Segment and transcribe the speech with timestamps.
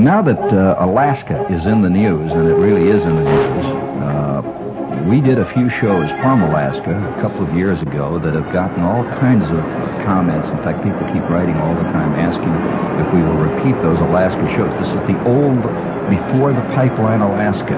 [0.00, 3.64] Now that uh, Alaska is in the news, and it really is in the news,
[4.00, 8.50] uh, we did a few shows from Alaska a couple of years ago that have
[8.50, 9.60] gotten all kinds of
[10.08, 10.48] comments.
[10.48, 12.48] In fact, people keep writing all the time asking
[12.96, 14.72] if we will repeat those Alaska shows.
[14.80, 15.60] This is the old,
[16.08, 17.76] before the pipeline Alaska.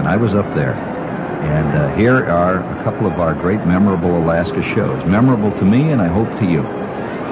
[0.00, 0.72] And I was up there.
[0.72, 5.04] And uh, here are a couple of our great memorable Alaska shows.
[5.04, 6.64] Memorable to me, and I hope to you.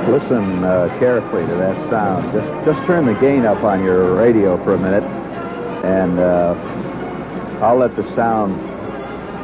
[0.08, 2.32] Listen uh, carefully to that sound.
[2.32, 5.04] Just just turn the gain up on your radio for a minute,
[5.84, 6.54] and uh,
[7.60, 8.58] I'll let the sound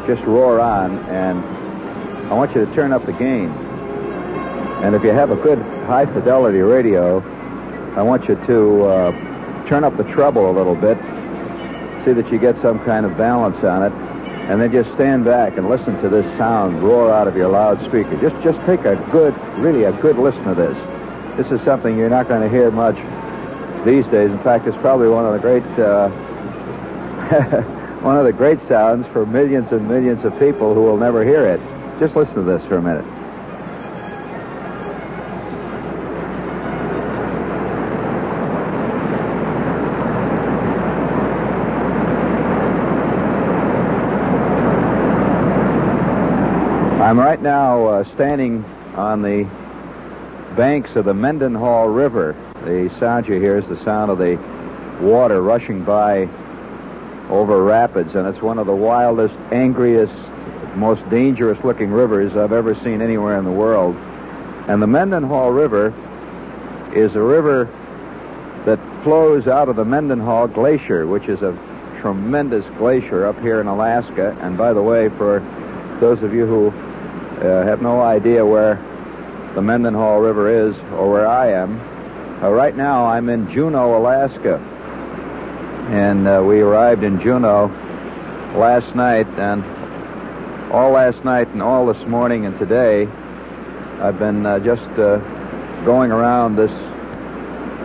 [0.06, 0.98] just roar on.
[1.10, 1.44] And
[2.30, 3.50] I want you to turn up the gain.
[4.82, 7.18] And if you have a good high fidelity radio,
[7.94, 10.96] I want you to uh, turn up the treble a little bit,
[12.06, 14.13] see that you get some kind of balance on it
[14.48, 18.20] and then just stand back and listen to this sound roar out of your loudspeaker.
[18.20, 20.76] Just just take a good, really a good listen to this.
[21.36, 22.96] This is something you're not going to hear much
[23.86, 24.30] these days.
[24.30, 26.10] In fact, it's probably one of the great uh,
[28.02, 31.46] one of the great sounds for millions and millions of people who will never hear
[31.46, 31.60] it.
[31.98, 33.04] Just listen to this for a minute.
[47.04, 49.42] I'm right now uh, standing on the
[50.56, 52.36] banks of the Mendenhall River.
[52.64, 54.36] The sound you hear is the sound of the
[55.00, 56.28] water rushing by
[57.28, 60.14] over rapids, and it's one of the wildest, angriest,
[60.76, 63.96] most dangerous looking rivers I've ever seen anywhere in the world.
[64.68, 65.92] And the Mendenhall River
[66.94, 67.64] is a river
[68.64, 71.50] that flows out of the Mendenhall Glacier, which is a
[72.00, 74.36] tremendous glacier up here in Alaska.
[74.40, 75.40] And by the way, for
[75.98, 76.72] those of you who
[77.42, 78.76] uh, have no idea where
[79.54, 81.80] the Mendenhall River is or where I am.
[82.42, 84.58] Uh, right now, I'm in Juneau, Alaska.
[85.90, 87.66] And uh, we arrived in Juneau
[88.56, 89.64] last night, and
[90.72, 93.06] all last night and all this morning and today,
[94.00, 95.18] I've been uh, just uh,
[95.84, 96.72] going around this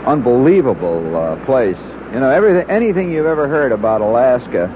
[0.05, 1.77] unbelievable uh, place.
[2.13, 4.67] You know, everything, anything you've ever heard about Alaska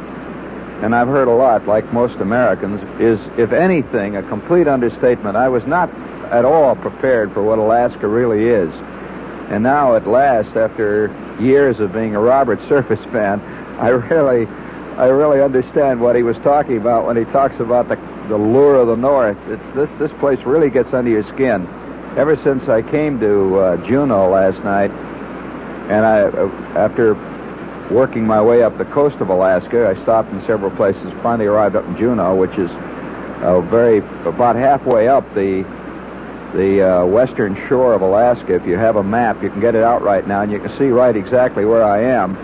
[0.83, 5.37] and I've heard a lot, like most Americans, is, if anything, a complete understatement.
[5.37, 5.89] I was not
[6.25, 8.69] at all prepared for what Alaska really is.
[9.49, 11.07] And now, at last, after
[11.39, 13.39] years of being a Robert Service fan,
[13.79, 14.45] I really,
[14.97, 17.95] I really understand what he was talking about when he talks about the,
[18.27, 19.37] the lure of the North.
[19.47, 21.65] It's this, this place really gets under your skin.
[22.17, 24.91] Ever since I came to uh, Juneau last night,
[25.89, 27.15] and I, uh, after
[27.91, 29.87] working my way up the coast of Alaska.
[29.87, 31.11] I stopped in several places.
[31.21, 32.71] Finally arrived up in Juneau, which is
[33.41, 35.63] uh, very about halfway up the
[36.53, 38.53] the uh, western shore of Alaska.
[38.53, 40.69] If you have a map, you can get it out right now, and you can
[40.77, 42.37] see right exactly where I am.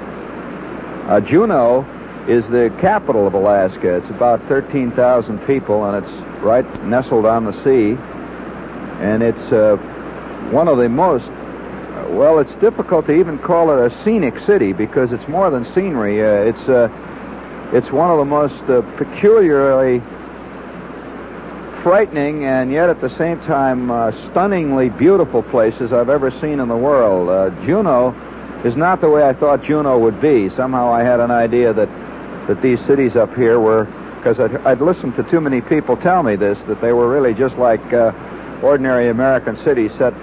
[1.07, 1.85] Uh, Juneau
[2.27, 3.95] is the capital of Alaska.
[3.95, 7.97] It's about 13,000 people, and it's right nestled on the sea.
[8.99, 9.77] And it's uh,
[10.51, 11.29] one of the most
[12.09, 16.21] well, it's difficult to even call it a scenic city because it's more than scenery.
[16.21, 16.89] Uh, it's uh,
[17.73, 20.01] it's one of the most uh, peculiarly
[21.83, 26.67] frightening and yet at the same time uh, stunningly beautiful places I've ever seen in
[26.67, 27.29] the world.
[27.29, 28.09] Uh, Juneau
[28.65, 30.49] is not the way I thought Juneau would be.
[30.49, 31.89] Somehow I had an idea that
[32.47, 36.23] that these cities up here were because I'd, I'd, listened to too many people tell
[36.23, 38.11] me this that they were really just like uh,
[38.63, 40.13] ordinary American cities set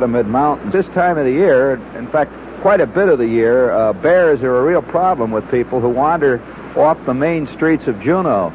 [0.00, 0.72] amid mountains.
[0.72, 2.32] This time of the year, in fact,
[2.62, 5.88] quite a bit of the year, uh, bears are a real problem with people who
[5.88, 6.40] wander
[6.76, 8.52] off the main streets of Juneau.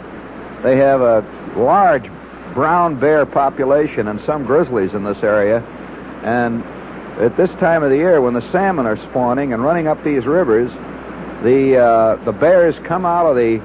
[0.63, 1.25] They have a
[1.57, 2.09] large
[2.53, 5.59] brown bear population and some grizzlies in this area.
[6.23, 6.63] And
[7.19, 10.25] at this time of the year, when the salmon are spawning and running up these
[10.25, 10.71] rivers,
[11.43, 13.59] the uh, the bears come out of the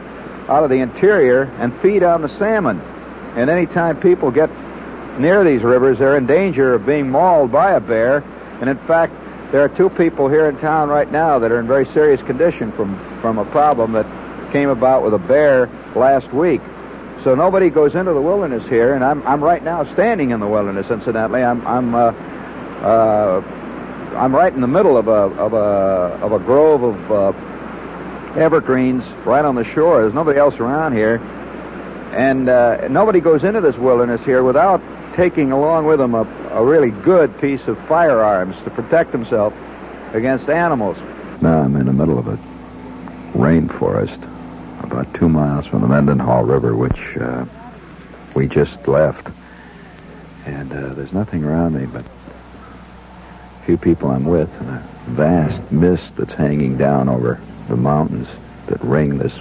[0.48, 2.80] out of the interior and feed on the salmon.
[3.36, 4.50] And anytime people get
[5.18, 8.18] near these rivers, they're in danger of being mauled by a bear.
[8.60, 9.12] And in fact,
[9.52, 12.72] there are two people here in town right now that are in very serious condition
[12.72, 14.06] from, from a problem that
[14.52, 16.60] came about with a bear last week.
[17.22, 20.48] So nobody goes into the wilderness here, and I'm, I'm right now standing in the
[20.48, 21.44] wilderness, incidentally.
[21.44, 21.98] I'm, I'm, uh,
[22.82, 23.42] uh,
[24.16, 25.56] I'm right in the middle of a, of a,
[26.22, 30.00] of a grove of uh, evergreens right on the shore.
[30.00, 31.16] There's nobody else around here.
[32.12, 34.82] And uh, nobody goes into this wilderness here without
[35.14, 36.22] taking along with him a,
[36.52, 39.52] a really good piece of firearms to protect himself
[40.12, 40.96] against animals.
[41.40, 42.38] Now I'm in the middle of a
[43.34, 44.22] rainforest,
[44.82, 47.44] about two miles from the Mendenhall River, which uh,
[48.34, 49.28] we just left.
[50.44, 55.60] And uh, there's nothing around me but a few people I'm with, and a vast
[55.70, 58.28] mist that's hanging down over the mountains
[58.66, 59.34] that ring this.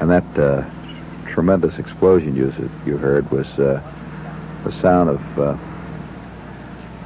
[0.00, 0.64] And that uh,
[1.30, 2.52] tremendous explosion you,
[2.84, 3.80] you heard was uh,
[4.64, 5.56] the sound of uh,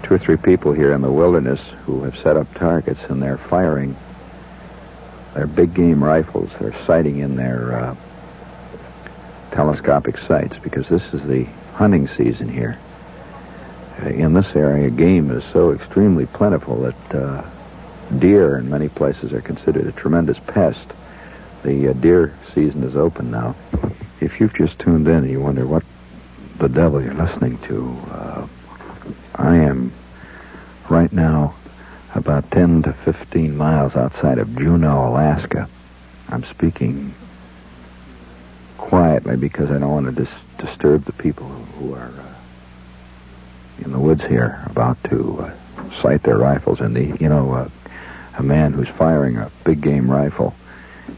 [0.03, 3.39] two or three people here in the wilderness who have set up targets and they're
[3.39, 3.97] firing
[5.35, 6.51] their big game rifles.
[6.59, 7.97] They're sighting in their uh,
[9.53, 11.45] telescopic sights because this is the
[11.75, 12.79] hunting season here.
[14.03, 17.45] Uh, in this area, game is so extremely plentiful that uh,
[18.19, 20.87] deer in many places are considered a tremendous pest.
[21.63, 23.55] The uh, deer season is open now.
[24.21, 25.83] If you've just tuned in and you wonder what
[26.59, 28.47] the devil you're listening to, uh,
[29.35, 29.93] I am
[30.89, 31.55] right now
[32.15, 35.69] about 10 to 15 miles outside of Juneau, Alaska.
[36.29, 37.15] I'm speaking
[38.79, 43.99] quietly because I don't want to dis- disturb the people who are uh, in the
[43.99, 46.81] woods here about to uh, sight their rifles.
[46.81, 47.69] And the, you know, uh,
[48.39, 50.55] a man who's firing a big game rifle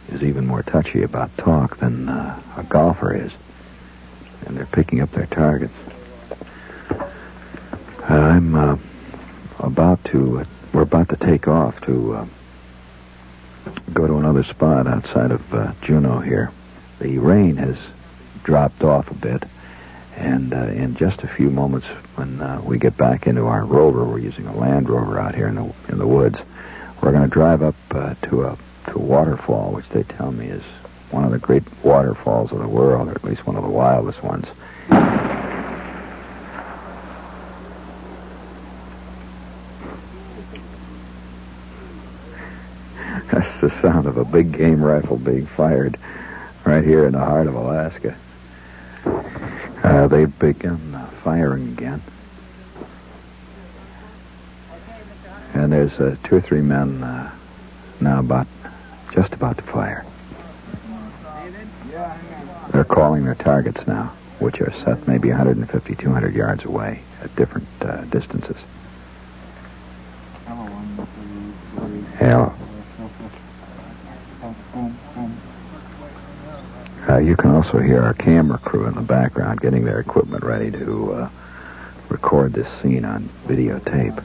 [0.09, 3.33] is even more touchy about talk than uh, a golfer is.
[4.47, 5.75] And they're picking up their targets.
[8.09, 8.77] I'm uh,
[9.59, 12.27] about to, uh, we're about to take off to uh,
[13.93, 16.53] go to another spot outside of uh, Juneau here.
[17.01, 17.79] The rain has
[18.45, 19.43] dropped off a bit,
[20.17, 24.05] and uh, in just a few moments, when uh, we get back into our rover,
[24.05, 26.41] we're using a Land Rover out here in the in the woods.
[27.03, 30.47] We're going to drive up uh, to a to a waterfall, which they tell me
[30.47, 30.63] is
[31.11, 34.23] one of the great waterfalls of the world, or at least one of the wildest
[34.23, 34.47] ones.
[43.31, 45.99] That's the sound of a big game rifle being fired
[46.65, 48.17] right here in the heart of Alaska.
[49.83, 52.03] Uh, they've begun uh, firing again.
[55.55, 57.33] And there's uh, two or three men uh,
[58.01, 58.47] now about
[59.13, 60.05] just about to fire.
[62.73, 67.69] They're calling their targets now, which are set maybe 150, 200 yards away at different
[67.81, 68.57] uh, distances.
[72.19, 72.53] Hello.
[77.09, 80.71] Uh, you can also hear our camera crew in the background getting their equipment ready
[80.71, 81.29] to uh,
[82.09, 84.23] record this scene on videotape.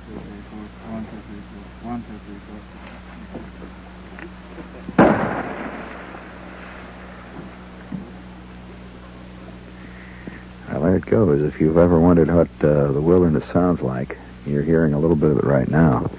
[11.11, 11.43] Goes.
[11.43, 14.17] If you've ever wondered what uh, the wilderness sounds like,
[14.47, 16.09] you're hearing a little bit of it right now.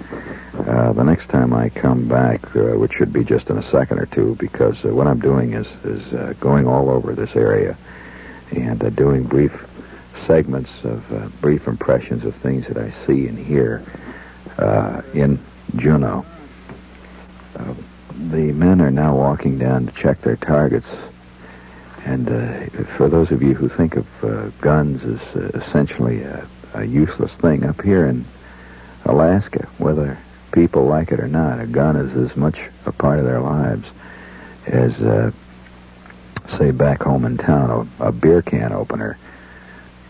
[0.53, 3.97] Uh, the next time I come back, uh, which should be just in a second
[3.97, 7.75] or two, because uh, what I'm doing is is uh, going all over this area
[8.51, 9.65] and uh, doing brief
[10.27, 11.03] segments of
[11.41, 13.83] brief impressions of things that I see and hear
[15.15, 15.43] in
[15.75, 16.23] Juneau.
[17.55, 20.87] the men are now walking down to check their targets.
[22.05, 22.27] And
[22.97, 24.05] for those of you who think of
[24.59, 28.25] guns as essentially a, a useless thing, up here in
[29.05, 30.17] Alaska, whether
[30.51, 33.87] people like it or not, a gun is as much a part of their lives
[34.67, 35.31] as, uh,
[36.57, 39.17] say, back home in town, a, a beer can opener.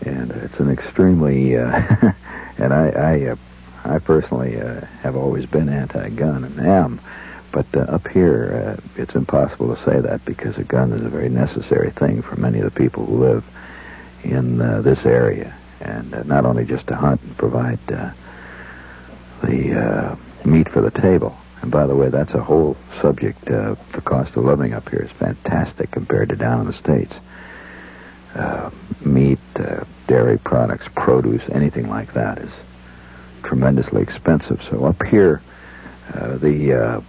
[0.02, 1.66] And it's an extremely, uh,
[2.58, 3.36] and I, I, uh,
[3.84, 7.00] I personally uh, have always been anti-gun and am,
[7.54, 11.08] but uh, up here uh, it's impossible to say that because a gun is a
[11.08, 13.44] very necessary thing for many of the people who live
[14.24, 18.10] in uh, this area, and uh, not only just to hunt and provide uh,
[19.44, 21.36] the uh, meat for the table.
[21.62, 23.44] And by the way, that's a whole subject.
[23.46, 27.14] The cost of living up here is fantastic compared to down in the States.
[29.02, 29.38] Meat,
[30.06, 32.52] dairy products, produce, anything like that is
[33.44, 34.60] tremendously expensive.
[34.68, 35.40] So up here,
[36.12, 37.02] the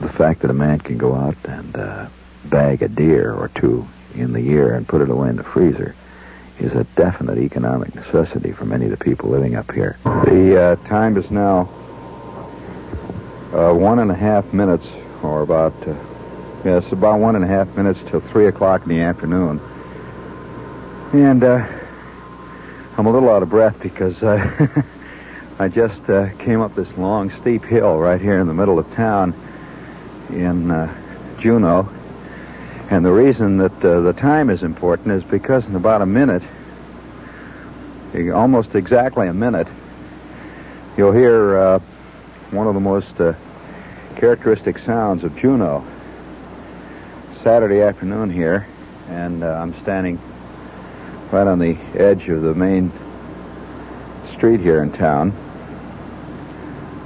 [0.00, 2.08] the fact that a man can go out and uh,
[2.46, 5.94] bag a deer or two in the year and put it away in the freezer
[6.58, 9.98] is a definite economic necessity for many of the people living up here.
[10.04, 11.68] The uh, time is now
[13.52, 14.86] uh, one and a half minutes,
[15.22, 15.94] or about, uh,
[16.64, 19.60] yes, about one and a half minutes till three o'clock in the afternoon.
[21.12, 21.66] And uh,
[22.96, 24.82] I'm a little out of breath because uh,
[25.58, 28.90] I just uh, came up this long, steep hill right here in the middle of
[28.94, 29.34] town
[30.34, 30.92] in uh,
[31.38, 31.88] Juneau.
[32.90, 36.42] And the reason that uh, the time is important is because in about a minute,
[38.34, 39.68] almost exactly a minute,
[40.96, 41.78] you'll hear uh,
[42.50, 43.34] one of the most uh,
[44.16, 45.84] characteristic sounds of Juneau.
[47.34, 48.66] Saturday afternoon here,
[49.08, 50.20] and uh, I'm standing
[51.30, 52.92] right on the edge of the main
[54.32, 55.30] street here in town,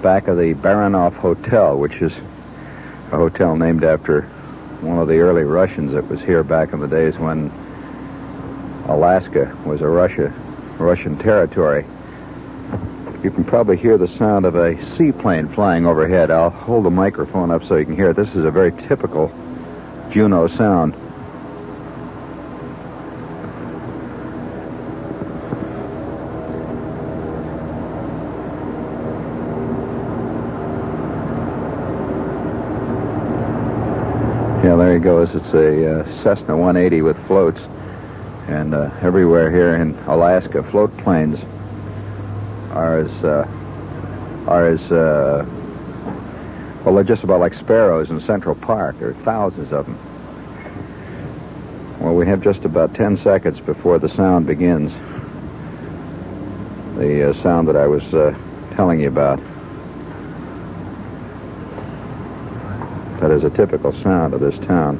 [0.02, 2.12] back of the Baranof Hotel, which is
[3.14, 4.22] a hotel named after
[4.80, 7.50] one of the early Russians that was here back in the days when
[8.88, 10.34] Alaska was a Russia,
[10.78, 11.86] Russian territory.
[13.22, 16.32] You can probably hear the sound of a seaplane flying overhead.
[16.32, 18.16] I'll hold the microphone up so you can hear it.
[18.16, 19.32] This is a very typical
[20.10, 20.94] Juneau sound.
[35.04, 35.34] Goes.
[35.34, 37.60] It's a uh, Cessna 180 with floats.
[38.48, 41.38] And uh, everywhere here in Alaska, float planes
[42.72, 43.46] are as uh,
[44.48, 45.44] are as uh,
[46.84, 46.94] well.
[46.94, 48.98] They're just about like sparrows in Central Park.
[48.98, 49.98] There are thousands of them.
[52.00, 54.90] Well, we have just about 10 seconds before the sound begins.
[56.96, 58.34] The uh, sound that I was uh,
[58.74, 59.38] telling you about.
[63.20, 64.98] That is a typical sound of this town.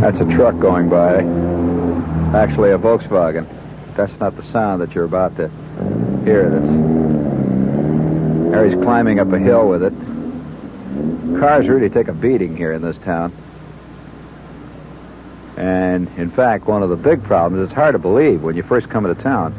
[0.00, 1.22] That's a truck going by.
[2.38, 3.46] Actually, a Volkswagen.
[3.96, 5.48] That's not the sound that you're about to
[6.24, 6.50] hear.
[6.50, 6.66] That's
[8.54, 9.92] Harry's climbing up a hill with it.
[11.40, 13.32] Cars really take a beating here in this town.
[15.56, 18.88] And in fact, one of the big problems, it's hard to believe when you first
[18.88, 19.54] come into town,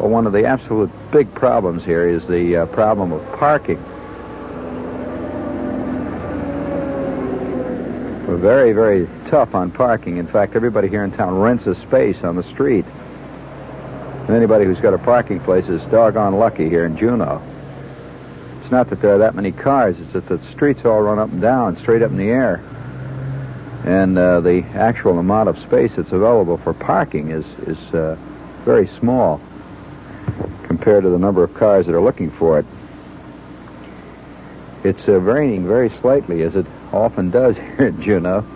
[0.00, 3.76] but one of the absolute big problems here is the uh, problem of parking.
[8.26, 10.16] We're very, very tough on parking.
[10.16, 12.86] In fact, everybody here in town rents a space on the street.
[12.86, 17.42] And anybody who's got a parking place is doggone lucky here in Juneau.
[18.62, 21.30] It's not that there are that many cars, it's that the streets all run up
[21.30, 22.56] and down, straight up in the air.
[23.84, 28.16] And uh, the actual amount of space that's available for parking is, is uh,
[28.64, 29.42] very small
[30.64, 32.66] compared to the number of cars that are looking for it.
[34.82, 38.46] It's uh, raining very slightly, as it often does here in Juneau.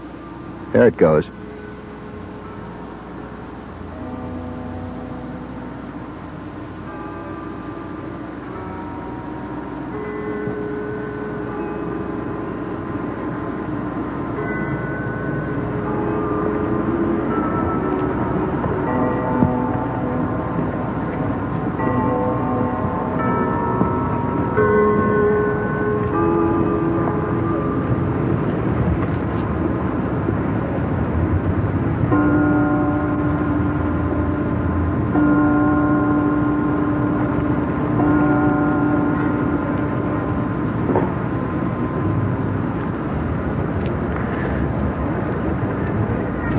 [0.72, 1.26] There it goes.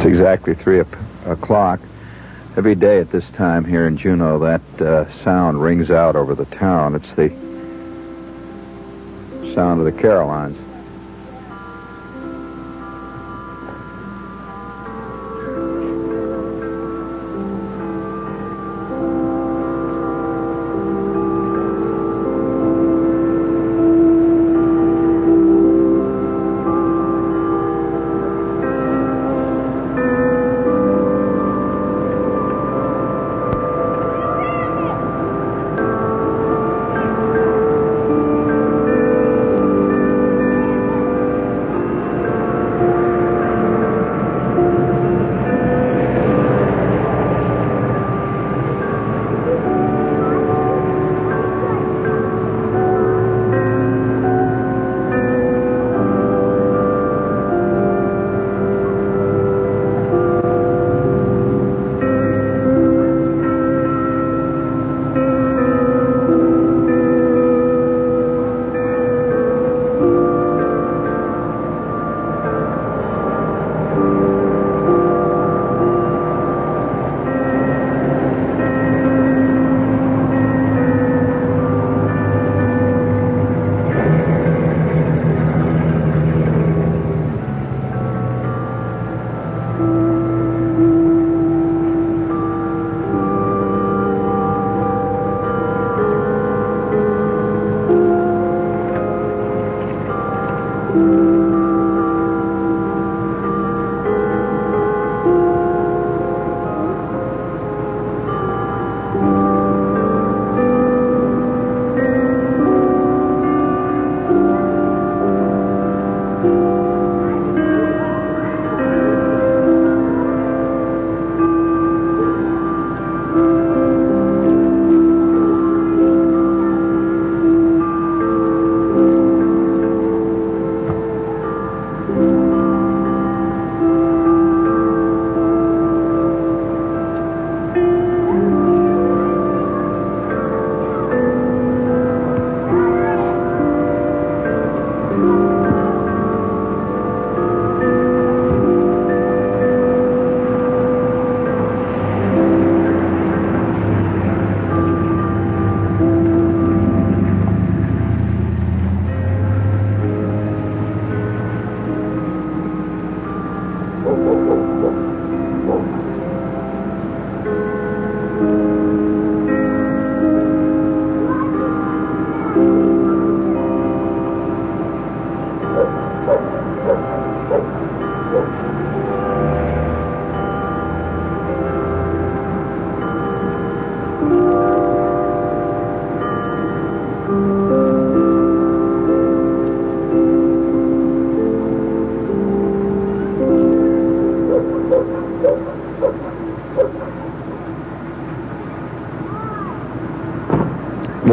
[0.05, 0.83] It's exactly 3
[1.25, 1.79] o'clock.
[2.55, 6.45] Every day at this time here in Juneau, that uh, sound rings out over the
[6.45, 6.93] town.
[6.93, 7.29] It's the
[9.55, 10.59] sound of the carillons.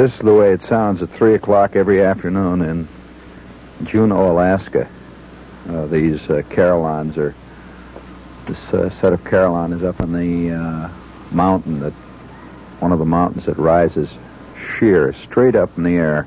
[0.03, 2.89] This is the way it sounds at 3 o'clock every afternoon in
[3.85, 4.91] Juneau, Alaska.
[5.69, 7.37] Uh, these uh, carillons are,
[8.49, 10.91] this uh, set of carillon is up in the uh,
[11.31, 11.93] mountain that,
[12.81, 14.11] one of the mountains that rises
[14.77, 16.27] sheer, straight up in the air,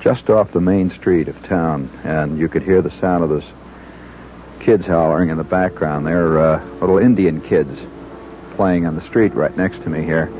[0.00, 1.88] just off the main street of town.
[2.02, 3.46] And you could hear the sound of those
[4.58, 6.04] kids hollering in the background.
[6.04, 7.78] They're uh, little Indian kids
[8.56, 10.32] playing on the street right next to me here.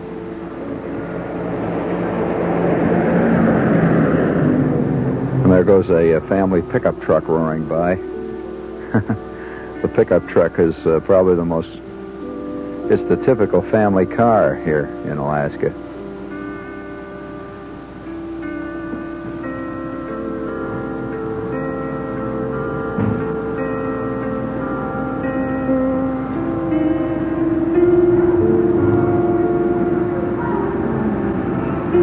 [5.42, 7.94] And there a, a family pickup truck roaring by.
[9.82, 11.70] the pickup truck is uh, probably the most,
[12.90, 15.72] it's the typical family car here in Alaska.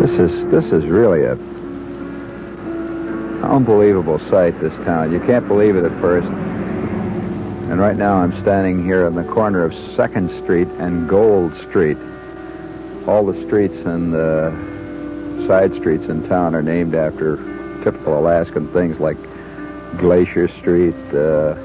[0.02, 1.38] This is this is really a
[3.60, 4.58] unbelievable sight.
[4.62, 5.12] This town.
[5.12, 6.28] You can't believe it at first.
[6.28, 11.98] And right now I'm standing here on the corner of Second Street and Gold Street.
[13.06, 17.36] All the streets and the side streets in town are named after
[17.84, 19.18] typical Alaskan things like
[19.98, 21.56] Glacier Street, uh,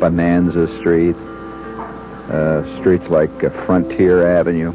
[0.00, 1.14] Bonanza Street,
[2.28, 4.72] uh, streets like uh, Frontier Avenue.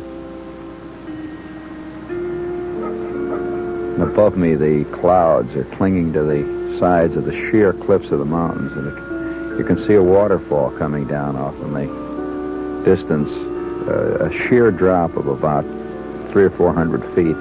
[3.93, 8.19] And above me, the clouds are clinging to the sides of the sheer cliffs of
[8.19, 13.29] the mountains, and it, you can see a waterfall coming down off in the distance,
[13.87, 15.63] uh, a sheer drop of about
[16.31, 17.35] three or four hundred feet.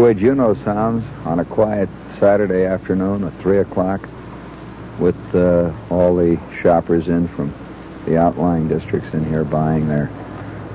[0.00, 4.08] Way Juneau sounds on a quiet Saturday afternoon at 3 o'clock
[4.98, 7.52] with uh, all the shoppers in from
[8.06, 10.10] the outlying districts in here buying their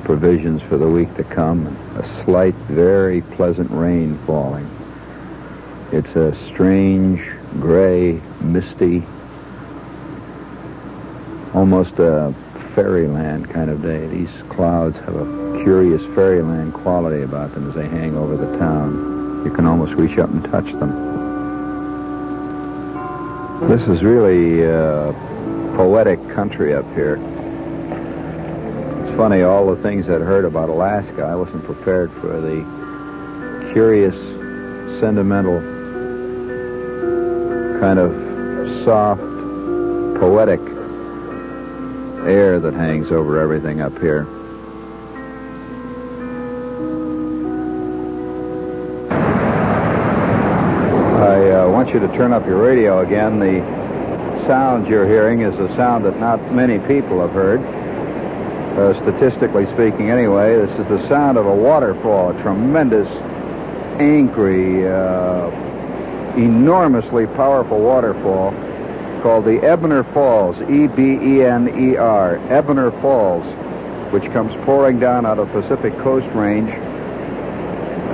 [0.04, 1.66] provisions for the week to come.
[1.98, 4.70] A slight, very pleasant rain falling.
[5.92, 7.20] It's a strange,
[7.60, 9.02] gray, misty,
[11.56, 12.32] almost a
[12.76, 14.06] fairyland kind of day.
[14.06, 19.15] These clouds have a curious fairyland quality about them as they hang over the town.
[19.46, 21.14] You can almost reach up and touch them.
[23.70, 25.14] This is really uh,
[25.78, 27.16] poetic country up here.
[29.04, 34.16] It's funny, all the things I'd heard about Alaska, I wasn't prepared for the curious,
[35.00, 35.60] sentimental,
[37.80, 39.22] kind of soft,
[40.20, 40.60] poetic
[42.28, 44.26] air that hangs over everything up here.
[51.96, 53.40] You to turn up your radio again.
[53.40, 53.62] The
[54.48, 57.62] sound you're hearing is a sound that not many people have heard.
[58.78, 63.08] Uh, statistically speaking, anyway, this is the sound of a waterfall, a tremendous,
[63.98, 65.48] angry, uh,
[66.36, 68.52] enormously powerful waterfall
[69.22, 73.46] called the Ebner Falls, E-B-E-N-E-R, Ebner Falls,
[74.12, 76.72] which comes pouring down out of Pacific Coast Range,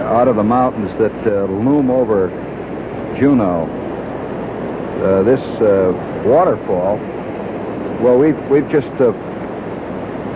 [0.01, 2.29] out of the mountains that uh, loom over
[3.17, 3.65] Juneau.
[5.01, 6.97] Uh, this uh, waterfall,
[8.01, 9.11] well, we've we've just uh,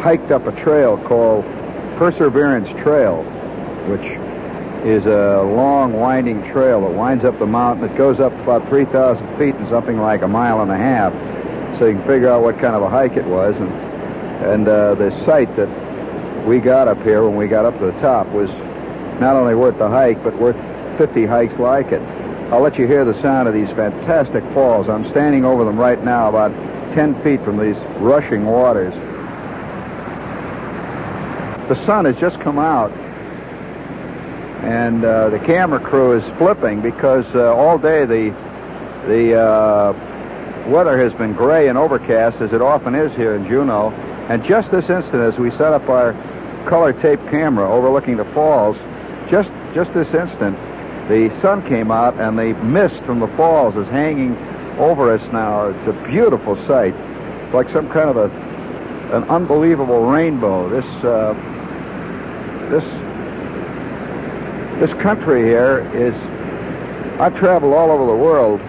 [0.02, 1.46] hiked up a trail called
[1.98, 3.24] Perseverance Trail,
[3.88, 4.06] which
[4.86, 7.90] is a long, winding trail that winds up the mountain.
[7.90, 11.12] It goes up about 3,000 feet and something like a mile and a half,
[11.80, 13.56] so you can figure out what kind of a hike it was.
[13.58, 13.72] And
[14.46, 15.70] and uh, the site that
[16.46, 18.50] we got up here when we got up to the top was
[19.20, 20.58] not only worth the hike, but worth
[20.98, 22.02] 50 hikes like it.
[22.56, 24.88] I'll let you hear the sound of these fantastic falls.
[24.88, 26.54] I'm standing over them right now, about
[26.96, 28.94] 10 feet from these rushing waters.
[31.68, 32.94] The sun has just come out,
[34.64, 38.30] and uh, the camera crew is flipping because uh, all day the
[39.06, 43.92] the uh, weather has been gray and overcast, as it often is here in Juneau.
[44.30, 46.14] And just this instant, as we set up our
[46.70, 48.78] color tape camera overlooking the falls,
[49.30, 50.58] just just this instant,
[51.08, 54.36] the sun came out and the mist from the falls is hanging
[54.78, 55.68] over us now.
[55.68, 56.94] It's a beautiful sight.
[56.96, 58.46] It's like some kind of a
[59.14, 60.68] an unbelievable rainbow.
[60.68, 61.34] This uh,
[62.70, 62.84] this
[64.80, 66.16] this country here is.
[67.20, 68.60] I've traveled all over the world,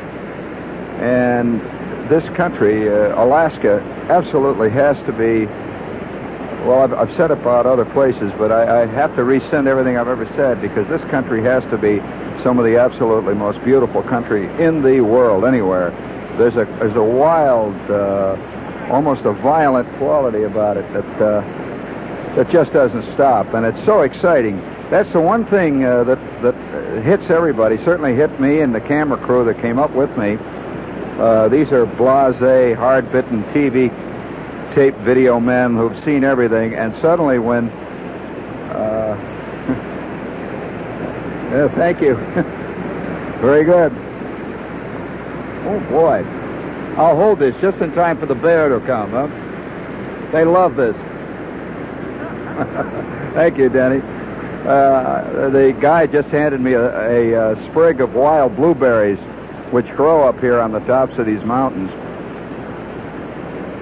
[1.00, 1.60] and
[2.08, 5.48] this country, uh, Alaska, absolutely has to be.
[6.66, 10.08] Well, I've, I've said about other places, but I, I have to rescind everything I've
[10.08, 12.00] ever said because this country has to be
[12.42, 15.90] some of the absolutely most beautiful country in the world anywhere.
[16.36, 18.36] There's a there's a wild, uh,
[18.90, 21.40] almost a violent quality about it that uh,
[22.34, 24.58] that just doesn't stop, and it's so exciting.
[24.90, 27.78] That's the one thing uh, that that hits everybody.
[27.84, 30.36] Certainly hit me and the camera crew that came up with me.
[31.16, 33.88] Uh, these are blasé, hard-bitten TV
[34.76, 39.16] tape video men who've seen everything, and suddenly when uh,
[41.50, 42.14] yeah, thank you.
[43.40, 43.90] Very good.
[45.64, 46.22] Oh boy.
[46.98, 49.28] I'll hold this just in time for the bear to come, huh?
[50.30, 50.94] They love this.
[53.32, 54.02] thank you, Denny.
[54.66, 59.20] Uh, the guy just handed me a, a, a sprig of wild blueberries
[59.70, 61.90] which grow up here on the tops of these mountains.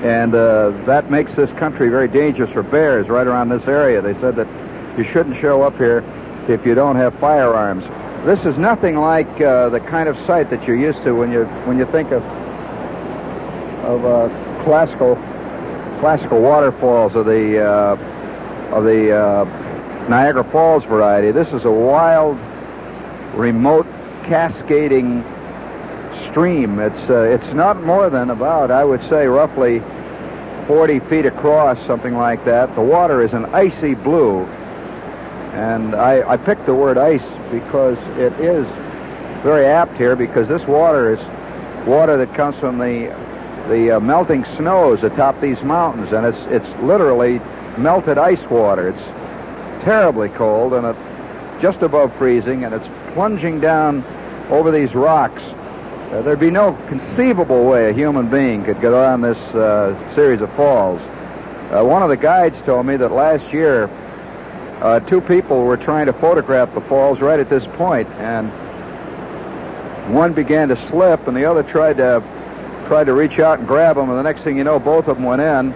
[0.05, 4.03] And uh, that makes this country very dangerous for bears right around this area.
[4.03, 4.47] They said that
[4.99, 6.05] you shouldn't show up here
[6.47, 7.85] if you don't have firearms.
[8.27, 11.45] This is nothing like uh, the kind of sight that you're used to when you
[11.65, 12.23] when you think of
[13.83, 15.17] of uh, classical
[16.01, 17.97] classical waterfalls of the uh,
[18.75, 19.45] of the uh,
[20.11, 21.31] Niagara Falls variety.
[21.31, 22.39] This is a wild,
[23.35, 23.87] remote,
[24.25, 25.25] cascading
[26.29, 26.79] stream.
[26.79, 29.83] It's uh, it's not more than about I would say roughly
[30.67, 32.75] 40 feet across, something like that.
[32.75, 34.47] The water is an icy blue
[35.55, 38.67] and I, I picked the word ice because it is
[39.45, 41.21] very apt here because this water is
[41.87, 43.15] water that comes from the
[43.69, 47.41] the uh, melting snows atop these mountains, and it's it's literally
[47.79, 48.89] melted ice water.
[48.89, 49.03] It's
[49.85, 54.05] terribly cold and it's just above freezing, and it's plunging down
[54.51, 55.43] over these rocks.
[56.15, 60.41] Uh, there'd be no conceivable way a human being could get on this uh, series
[60.41, 61.01] of falls.
[61.73, 63.91] Uh, one of the guides told me that last year
[64.81, 68.49] uh, two people were trying to photograph the falls right at this point, and
[70.15, 72.23] one began to slip, and the other tried to
[72.87, 75.17] tried to reach out and grab him, and the next thing you know, both of
[75.17, 75.73] them went in,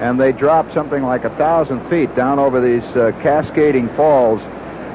[0.00, 4.40] and they dropped something like a thousand feet down over these uh, cascading falls,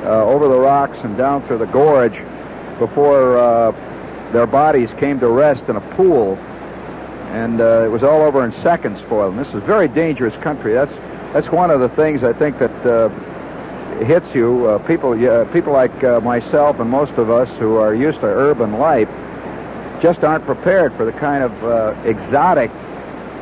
[0.06, 2.18] uh, over the rocks and down through the gorge,
[2.80, 3.38] before
[4.32, 6.38] their bodies came to rest in a pool,
[7.32, 9.38] and uh, it was all over in seconds for them.
[9.38, 10.74] This is a very dangerous country.
[10.74, 10.94] That's
[11.34, 13.10] that's one of the things I think that uh,
[14.04, 15.14] hits you, uh, people
[15.54, 19.10] people like uh, myself and most of us who are used to urban life
[20.02, 22.72] just aren't prepared for the kind of uh, exotic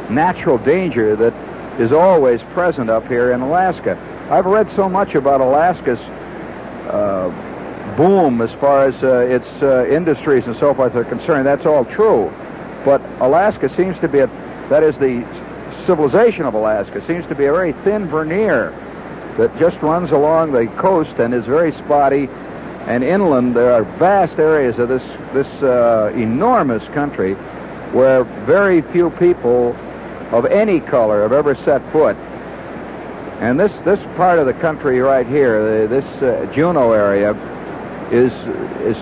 [0.09, 1.33] natural danger that
[1.79, 3.97] is always present up here in Alaska.
[4.29, 5.99] I've read so much about Alaska's
[6.89, 7.31] uh,
[7.95, 9.49] boom as far as uh, its
[9.91, 11.45] industries and so forth are concerned.
[11.45, 12.31] That's all true.
[12.85, 14.27] But Alaska seems to be a,
[14.69, 15.25] that is the
[15.85, 18.71] civilization of Alaska seems to be a very thin veneer
[19.37, 22.29] that just runs along the coast and is very spotty.
[22.87, 27.35] And inland, there are vast areas of this this uh, enormous country
[27.93, 29.75] where very few people
[30.31, 32.15] of any color have ever set foot.
[33.39, 37.33] And this this part of the country right here, this uh, Juneau area,
[38.11, 38.33] is
[38.81, 38.97] is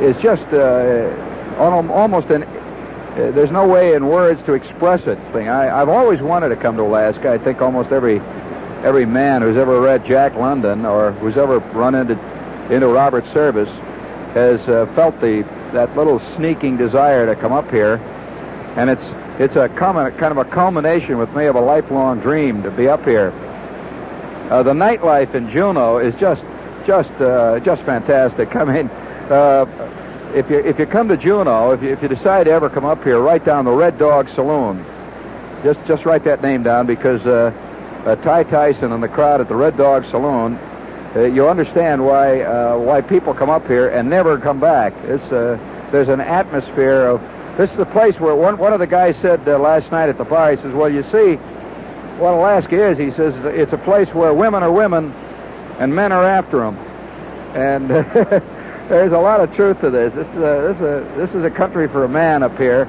[0.00, 5.48] is just uh, almost an uh, there's no way in words to express it thing.
[5.48, 7.32] I, I've always wanted to come to Alaska.
[7.32, 8.20] I think almost every
[8.84, 12.18] every man who's ever read Jack London or who's ever run into
[12.72, 13.70] into Robert Service
[14.34, 17.96] has uh, felt the that little sneaking desire to come up here,
[18.76, 19.02] and it's
[19.40, 22.88] it's a common, kind of a culmination with me of a lifelong dream to be
[22.88, 23.32] up here.
[24.50, 26.42] Uh, the nightlife in Juneau is just
[26.88, 28.56] just uh, just fantastic.
[28.56, 28.86] I mean,
[29.28, 29.66] uh,
[30.34, 32.86] if you if you come to Juneau, if you, if you decide to ever come
[32.86, 34.82] up here, write down the Red Dog Saloon.
[35.62, 37.52] Just just write that name down because uh,
[38.06, 40.54] uh, Ty Tyson and the crowd at the Red Dog Saloon,
[41.14, 44.94] uh, you'll understand why uh, why people come up here and never come back.
[45.04, 45.58] It's uh,
[45.92, 47.20] there's an atmosphere of
[47.58, 50.16] this is the place where one one of the guys said uh, last night at
[50.16, 50.52] the bar.
[50.52, 51.34] He says, "Well, you see,
[52.16, 55.12] what Alaska is," he says, "it's a place where women are women
[55.78, 56.76] and men are after them."
[57.54, 57.88] And
[58.88, 60.14] there's a lot of truth to this.
[60.14, 62.86] This is a, this is a, this is a country for a man up here.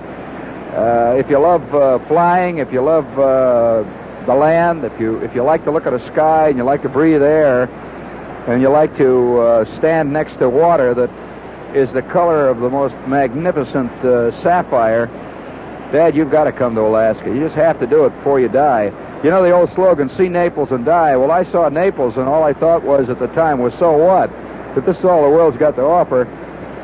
[0.73, 3.83] Uh, if you love uh, flying, if you love uh,
[4.25, 6.81] the land, if you if you like to look at the sky and you like
[6.83, 7.63] to breathe air,
[8.47, 11.09] and you like to uh, stand next to water that
[11.75, 15.07] is the color of the most magnificent uh, sapphire,
[15.91, 17.29] Dad, you've got to come to Alaska.
[17.29, 18.91] You just have to do it before you die.
[19.23, 21.17] You know the old slogan, see Naples and die.
[21.17, 24.29] Well, I saw Naples, and all I thought was at the time was, so what?
[24.73, 26.25] But this is all the world's got to offer.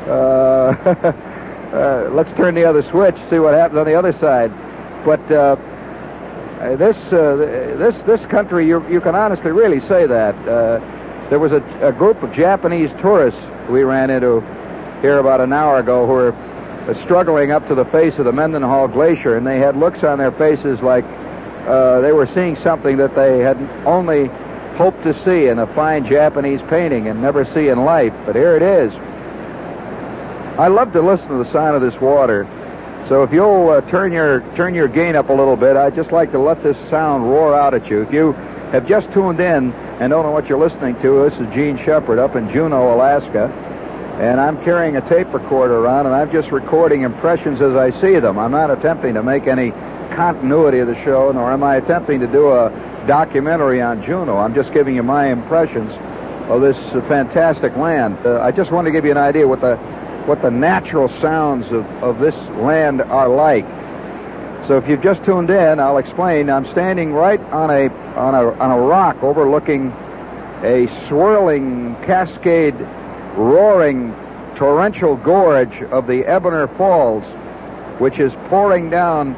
[0.06, 0.76] Uh,
[1.74, 4.52] uh, let's turn the other switch, see what happens on the other side.
[5.04, 5.56] But uh,
[6.60, 7.36] uh this uh,
[7.78, 10.34] this this country, you you can honestly really say that.
[10.46, 10.80] Uh,
[11.30, 14.40] there was a, a group of Japanese tourists we ran into
[15.00, 18.88] here about an hour ago who were struggling up to the face of the Mendenhall
[18.88, 21.04] Glacier, and they had looks on their faces like
[21.66, 24.26] uh, they were seeing something that they had only
[24.76, 28.12] hoped to see in a fine Japanese painting and never see in life.
[28.24, 28.92] But here it is.
[30.58, 32.46] I love to listen to the sound of this water.
[33.08, 36.12] So if you'll uh, turn your turn your gain up a little bit, I'd just
[36.12, 38.02] like to let this sound roar out at you.
[38.02, 38.32] If you
[38.72, 42.18] have just tuned in and don't know what you're listening to, this is Jean Shepherd
[42.18, 43.46] up in Juneau, Alaska.
[44.20, 48.18] And I'm carrying a tape recorder around, and I'm just recording impressions as I see
[48.18, 48.38] them.
[48.38, 49.72] I'm not attempting to make any
[50.14, 52.70] continuity of the show, nor am I attempting to do a
[53.06, 54.36] documentary on Juneau.
[54.36, 55.92] I'm just giving you my impressions
[56.50, 58.18] of this fantastic land.
[58.24, 59.76] Uh, I just want to give you an idea what the
[60.26, 63.64] what the natural sounds of, of this land are like.
[64.66, 66.50] So if you've just tuned in, I'll explain.
[66.50, 69.92] I'm standing right on a on a on a rock overlooking
[70.62, 72.74] a swirling cascade,
[73.36, 74.12] roaring
[74.56, 77.22] torrential gorge of the Ebener Falls,
[78.00, 79.36] which is pouring down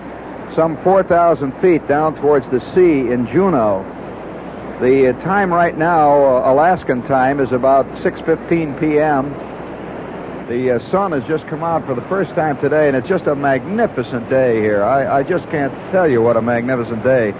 [0.54, 3.84] some 4,000 feet down towards the sea in Juneau.
[4.80, 9.34] The uh, time right now, uh, Alaskan time, is about 6:15 p.m.
[10.48, 13.26] The uh, sun has just come out for the first time today, and it's just
[13.26, 14.84] a magnificent day here.
[14.84, 17.32] I, I just can't tell you what a magnificent day.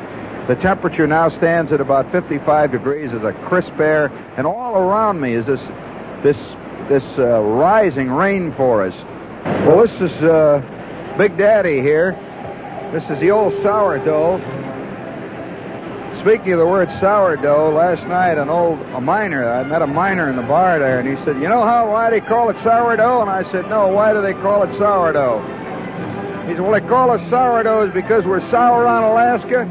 [0.49, 3.12] The temperature now stands at about 55 degrees.
[3.12, 5.62] It's a crisp air, and all around me is this
[6.25, 6.38] this
[6.88, 9.01] this uh, rising rainforest.
[9.64, 10.61] Well, this is uh,
[11.16, 12.18] Big Daddy here.
[12.92, 14.40] This is the old sourdough.
[16.20, 20.31] Speaking of the word sourdough, last night an old a miner, I met a miner
[20.31, 23.20] in the bar there, and he said, "You know how why they call it sourdough?"
[23.20, 25.42] And I said, "No, why do they call it sourdough?"
[26.46, 29.68] He said, "Well, they call us sourdoughs because we're sour on Alaska,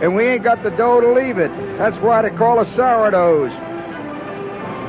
[0.00, 1.50] and we ain't got the dough to leave it.
[1.76, 3.52] That's why they call us sourdoughs."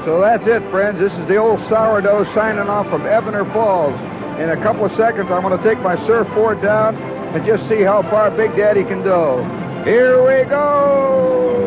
[0.06, 1.00] So that's it, friends.
[1.00, 3.94] This is the old sourdough signing off from Ebener Falls.
[4.40, 6.96] In a couple of seconds, I'm going to take my surfboard down
[7.36, 9.44] and just see how far Big Daddy can go.
[9.84, 11.65] Here we go!